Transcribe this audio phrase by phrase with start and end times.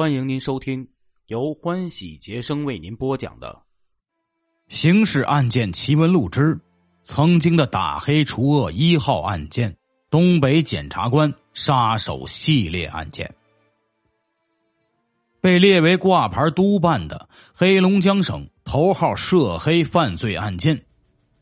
[0.00, 0.88] 欢迎您收听
[1.26, 3.60] 由欢喜杰生为您播讲的
[4.74, 6.58] 《刑事案件奇闻录之
[7.02, 9.76] 曾经的打黑除恶一号案件——
[10.08, 13.26] 东北检察官杀手系列案件》。
[15.42, 20.82] 被列为挂牌督办的黑龙江省头号涉黑犯罪案件，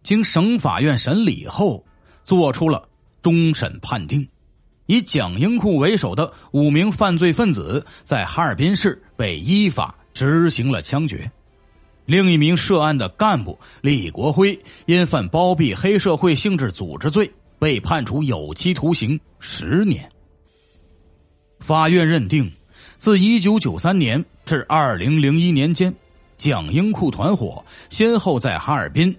[0.02, 1.86] 经省法院审理后，
[2.24, 2.88] 作出了
[3.22, 4.28] 终审判定。
[4.88, 11.30] 以蒋英库为首的五名犯罪分子在哈尔滨市被依法执行了枪决，
[12.06, 20.10] 另一名涉案的干部李国辉因犯包庇黑社会性质组织罪，被判处有期徒刑十年。
[21.60, 22.50] 法院认定，
[22.96, 25.94] 自一九九三年至二零零一年间，
[26.38, 29.14] 蒋英库团伙先后在哈尔滨、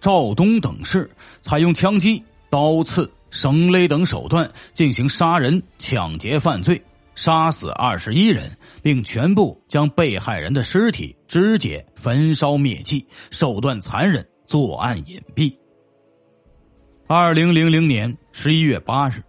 [0.00, 3.10] 肇东等市采用枪击、刀刺。
[3.30, 6.82] 绳勒等手段进行杀人、抢劫犯罪，
[7.14, 15.54] 杀死二十一人，并全部将被害人的尸体肢解、焚烧灭迹，手段残忍，作案隐蔽。
[17.06, 19.22] 二零零零年十一月八日，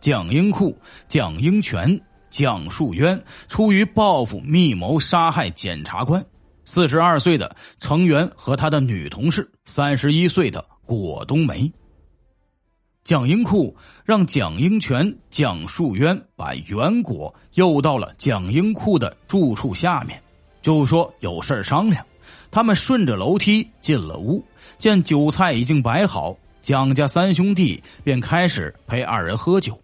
[0.00, 0.76] 蒋英库、
[1.08, 2.00] 蒋英全、
[2.30, 6.24] 蒋树渊出于报复，密谋杀害检察官
[6.64, 11.72] 四十二岁的程元和他的女同事三十一岁的果冬梅。
[13.08, 20.22] 蒋英库让蒋英全、蒋树渊把袁果诱到了蒋英库的住处下面，
[20.60, 22.04] 就说有事商量。
[22.50, 24.44] 他们顺着楼梯进了屋，
[24.76, 29.80] 见酒菜已经摆好，蒋家三兄弟便开始陪二人喝酒。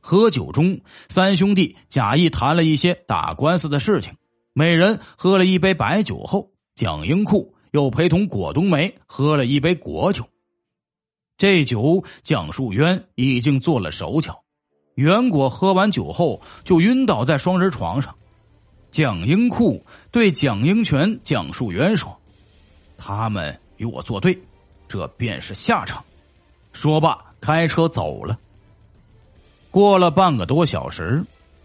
[0.00, 4.14] 喝酒中，三兄弟假意谈了一些打官司的事情。
[4.54, 10.26] 每人喝了一杯白酒后，蒋英库又陪同果冬梅喝了一杯果酒。
[11.42, 14.44] 这酒，蒋树渊已经做了手脚。
[14.94, 18.14] 袁果喝完酒后就晕倒在双人床上。
[18.92, 22.16] 蒋英库对蒋英全、蒋树渊说
[22.96, 24.40] ：“他们与我作对，
[24.86, 26.04] 这便是下场。”
[26.72, 28.38] 说罢，开车走了。
[29.72, 31.24] 过了半个多小时，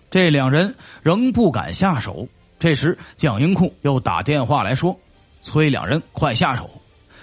[0.09, 0.73] 这两人
[1.03, 2.27] 仍不敢下手。
[2.57, 4.99] 这时，蒋英库又打电话来说
[5.43, 6.67] ：“催两人快下手。”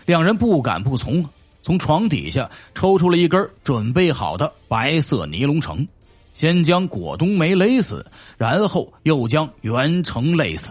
[0.06, 1.28] 两人不敢不从。
[1.64, 5.88] 从床底下抽出了一根准备好的白色尼龙绳，
[6.34, 8.04] 先将果冬梅勒死，
[8.36, 10.68] 然后又将袁成勒死。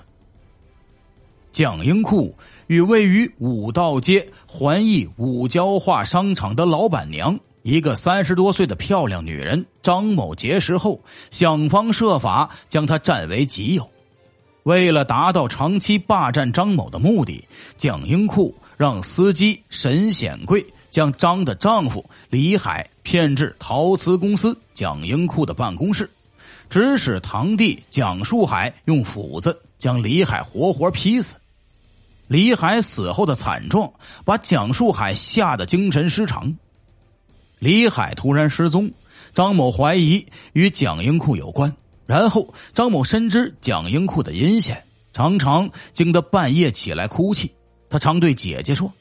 [1.52, 2.36] 蒋英库
[2.68, 13.90] 与位于五道街环艺五交化商场的老板娘，一个三十多岁的漂亮女人张某结识后，想方设法将她占为己有。
[14.62, 17.44] 为了达到长期霸占张某的目的，
[17.78, 20.64] 蒋英库让司机沈显贵。
[20.94, 26.08] 将张的丈夫李海骗至陶瓷公司蒋英库的办公室，
[26.70, 31.36] 指使堂弟蒋树海用斧子将李海活活劈死。
[32.28, 33.92] 李海死后的惨状
[34.24, 36.56] 把蒋树海吓得精神失常。
[37.58, 38.92] 李海突然失踪，
[39.34, 41.75] 张某怀疑与蒋英库有关。
[42.06, 47.52] 然后张某深知蒋英库的阴险，常常惊得半夜起来哭泣。
[47.90, 48.94] 他常对姐姐说：“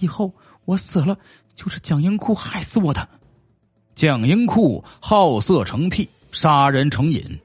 [0.00, 0.32] 以后。”
[0.64, 1.18] 我死了，
[1.56, 3.08] 就是蒋英库害死我的。
[3.96, 7.40] 蒋英库好色成癖，杀人成瘾，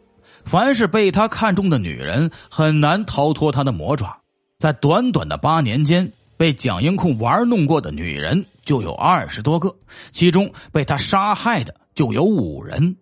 [0.45, 4.21] 凡是被他看中的女人，很难逃脱他的魔爪。
[4.59, 9.75] 在短短的八年间，被蒋英库玩弄过的女人就有二十多个，
[10.11, 12.95] 其中被他杀害的就有五人。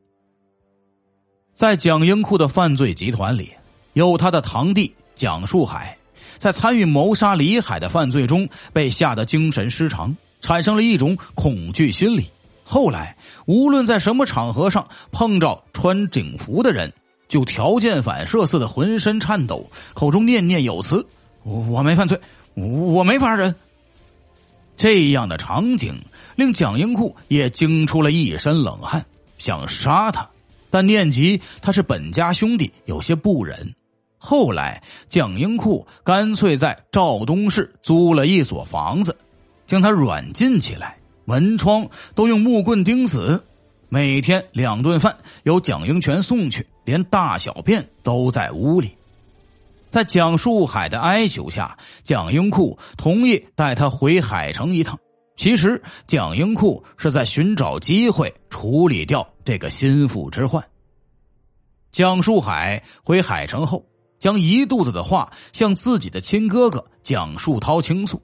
[1.54, 3.52] 在蒋英库的犯罪集团里，
[3.92, 5.98] 有他的堂弟蒋树海。
[6.38, 12.30] 在参与谋杀李海的犯罪中，被吓得精神失常，产生了一种恐惧心理。
[12.64, 16.94] 后来，无论在什么场合上碰着穿警服的人，
[17.30, 21.06] 就条件反射似的浑身颤抖，口中念念有词
[21.44, 22.20] ：“我没犯罪，
[22.56, 23.56] 我没杀人。”
[24.78, 26.02] 这样的场景
[26.36, 29.06] 令蒋英库也惊出了一身冷汗，
[29.38, 30.30] 想杀他，
[30.70, 33.74] 但念及他是本家兄弟，有些不忍。
[34.26, 39.16] 后来，蒋英库干脆在肇东市租了一所房子，
[39.68, 43.44] 将他软禁起来，门窗都用木棍钉死。
[43.88, 48.98] 每天两顿饭由蒋英全送去，连大小便都在屋里。
[49.92, 55.00] 在蒋树海的哀求下，蒋英库同意带他回海城一趟。
[55.38, 60.66] 其实，蒋英库是在寻找机会处理掉这个心腹之患。
[61.92, 63.86] 蒋树海回海城后。
[64.20, 68.22] 将一肚子的话向自己的亲哥哥蒋树涛倾诉，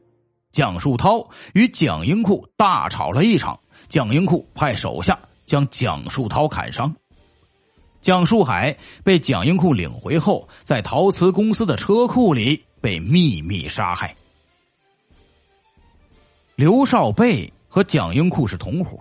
[0.52, 3.60] 蒋树涛与蒋英库大吵了一场，
[3.90, 6.96] 蒋英库派手下将蒋树涛砍伤。
[8.02, 14.16] 蒋树海被蒋英库领回后，在陶瓷公司的车库里被秘密杀害。
[16.56, 18.98] 刘少贝和蒋英库是同伙，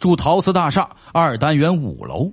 [0.00, 2.32] 住陶瓷大厦二单元五楼。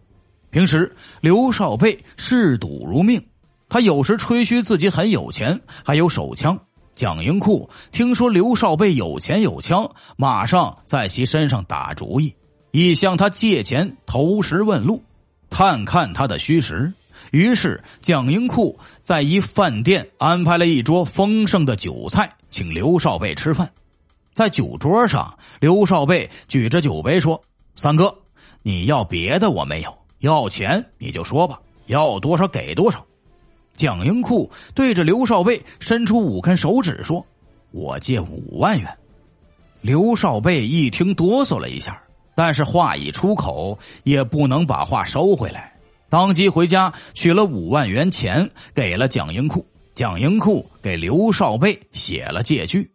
[0.50, 3.24] 平时，刘少贝嗜赌如命，
[3.72, 6.60] 他有时吹嘘自己很有钱，还有手枪。
[6.94, 12.36] 蒋英库听说刘少贝有钱有枪，马上在其身上打主意，
[12.72, 15.02] 以向他借钱投石问路。
[15.50, 16.92] 探看他的虚实，
[17.32, 23.72] 于是蒋英库在一饭店安排了一桌丰盛的酒菜，请刘少贝吃饭。
[24.34, 27.42] 在酒桌上，刘少贝举着酒杯说
[27.78, 28.14] ：“三哥，
[28.64, 33.02] 你要别的我没有，要钱你就说吧，要多少给多少。”
[33.82, 37.26] 蒋英库对着刘少贝伸出五根手指说
[37.74, 38.96] ：“我借五万元。”
[39.82, 42.00] 刘少贝一听哆嗦了一下。
[42.36, 45.80] 但是话一出口，也不能把话收回来，
[46.10, 49.66] 当即回家取了五万元钱，给了蒋英库。
[49.96, 52.92] 蒋英库给刘少贝写了借据。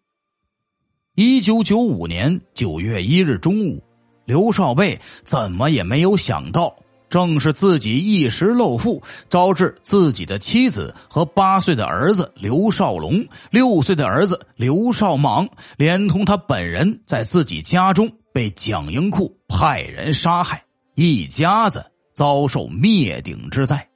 [1.16, 3.82] 一九九五年九月一日中午，
[4.24, 6.76] 刘少贝怎么也没有想到，
[7.16, 15.48] 正是自己一时漏富，招致自己的妻子和八岁的儿子刘少龙、六岁的儿子刘少莽，
[15.78, 18.12] 连同他本人在自己家中。
[18.34, 20.62] 被蒋英库派人杀害，
[20.94, 23.88] 一家子遭受灭顶之灾。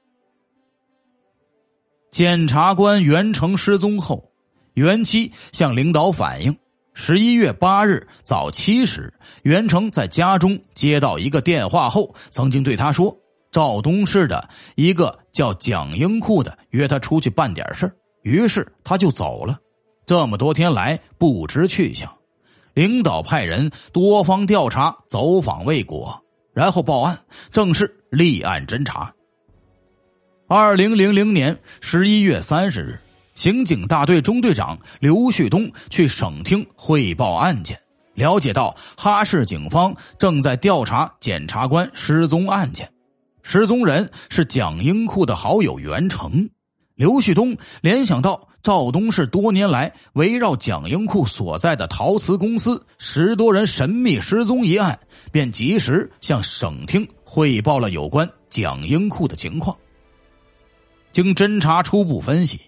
[2.11, 4.33] 检察官袁成失踪后，
[4.73, 6.57] 袁妻向领导反映：
[7.03, 9.11] 十一月八日早七时，
[9.43, 13.17] 袁成在家中接到一个电话后，曾经对他说
[13.51, 17.91] ：“赵东市的一个叫蒋英库的约他出去办点事
[18.23, 19.59] 于是他就走了。
[20.05, 22.13] 这么多天来不知去向。
[22.75, 26.23] 领导派人多方调查，走访未果，
[26.53, 27.19] 然后报案，
[27.51, 29.11] 正式立案侦查。
[30.47, 33.01] 二零零零年十一月三十日，
[33.41, 37.81] 刑警大队中队长刘旭东去省厅汇报案件，
[38.13, 42.93] 了解到哈市警方正在调查检察官失踪案件，
[43.43, 46.51] 失踪人是蒋英库的好友袁成。
[46.97, 48.47] 刘旭东联想到。
[48.63, 55.01] 赵东市多年来围绕蒋英库所在的陶瓷公司十多人神秘失踪一案，
[55.33, 59.75] 便及时向省厅汇报了有关蒋英库的情况。
[61.11, 62.61] 经侦查初步分析，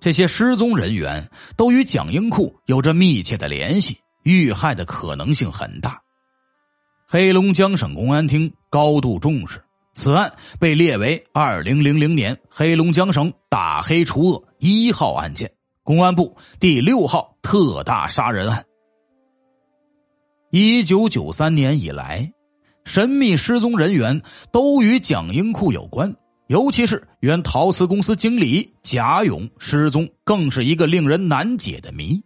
[0.00, 6.00] 这些失踪人员都与蒋英库有着密切的联系，遇害的可能性很大。
[7.06, 9.62] 黑龙江省公安厅高度重视。
[9.94, 15.50] 此案被列为二零零零年黑龙江省打黑除恶一号案件，
[15.82, 18.62] 公安部第六号特大杀人案。
[20.50, 22.30] 一九九三年以来，
[22.84, 24.20] 神秘失踪人员
[24.52, 26.14] 都与蒋英库有关，
[26.46, 32.22] 尤其是原陶瓷公司经理贾勇失踪，更是一个令人难解的谜。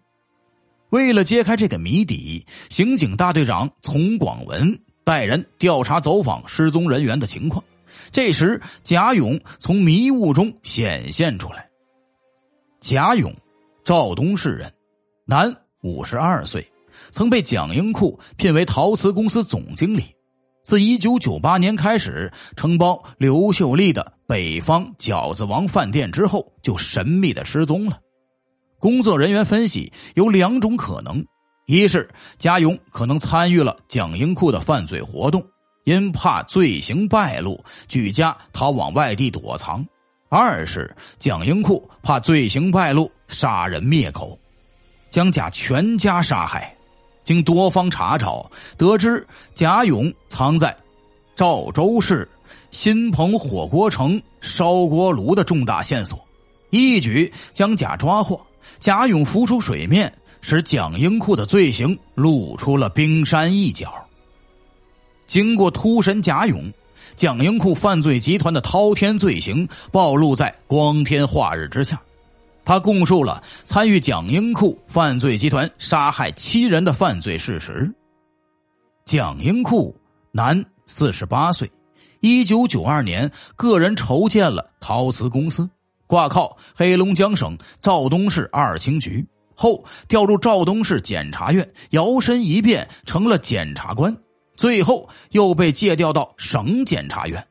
[0.90, 4.81] 为了揭开这个谜底，刑警大队长丛广文。
[5.02, 7.64] 带人调查走访失踪人员的情况，
[8.12, 11.69] 这时贾勇从迷雾中显现出来。
[12.81, 13.34] 贾勇，
[13.82, 14.73] 赵东市人，
[15.25, 16.70] 男，五十二岁，
[17.11, 20.05] 曾被蒋英库聘为陶瓷公司总经理。
[20.62, 27.99] 自一九九八年开始承包刘秀丽的北方饺子王饭店之后，就神秘的失踪了。
[28.79, 31.25] 工作人员分析有两种可能。
[31.67, 35.45] 一是贾勇可能参与了蒋英库的犯罪活动，
[35.85, 39.85] 因怕罪行败露，举家逃往外地躲藏；
[40.29, 44.37] 二是蒋英库怕罪行败露，杀人灭口，
[45.11, 46.76] 将贾全家杀害。
[47.30, 50.76] 经多方查找，得知贾勇藏在
[51.37, 52.28] 赵州市
[52.72, 56.18] 新鹏火锅城烧锅炉的重大线索，
[56.70, 58.44] 一举将贾抓获。
[58.80, 60.12] 贾勇浮出水面。
[60.42, 63.92] 使蒋英库的罪行露出了冰山一角。
[65.28, 66.72] 经过突审贾勇，
[67.14, 72.00] 蒋英库犯罪集团的滔天罪行暴露在光天化日之下。
[72.64, 77.93] 他供述了参与蒋英库犯罪集团杀害七人的犯罪事实。
[79.05, 79.97] 蒋英库，
[80.31, 81.71] 男，四十八岁，
[82.21, 85.69] 一九九二年个人筹建了陶瓷公司，
[86.07, 89.26] 挂靠黑龙江省肇东市二轻局。
[89.55, 94.17] 后调入肇东市检察院，摇身一变成了检察官，
[94.57, 97.47] 最后又被借调到省检察院。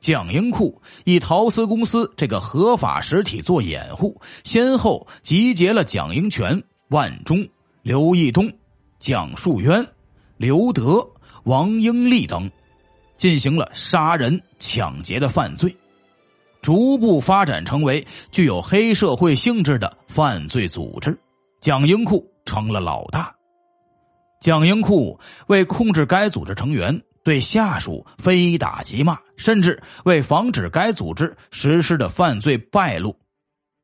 [0.00, 7.46] 蒋英库以陶瓷公司这个合法实体做掩护，先后集结了蒋英全、万忠、
[7.82, 8.50] 刘义东、
[8.98, 9.86] 蒋树渊、
[10.38, 11.06] 刘德、
[11.44, 12.50] 王英利等，
[13.18, 15.76] 进行了杀人、抢劫的犯罪，
[16.62, 21.18] 逐步发展成为具有黑社会性质的犯罪组织。
[21.60, 23.34] 蒋英库成了老大。
[24.40, 33.16] 蒋英库为控制该组织成员，对下属非打即骂，甚至为防止该组织实施的犯罪败露。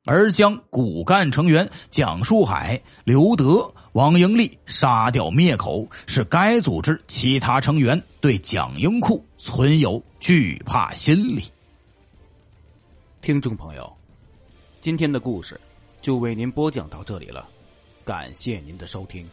[0.08, 11.42] 而将骨干成员蒋树海、刘德、王英利杀掉灭口，使该组织其他成员对蒋英库存有惧怕心理。
[13.20, 13.92] 听众朋友，
[14.80, 15.60] 今天的故事
[16.00, 17.48] 就为您播讲到这里了，
[18.04, 19.28] 感谢您的收听。